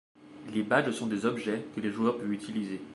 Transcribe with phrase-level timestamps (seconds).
[0.51, 2.81] Les badges sont des objets que les joueurs peuvent utiliser.